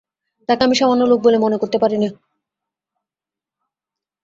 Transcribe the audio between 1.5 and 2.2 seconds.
করতে পারি নে।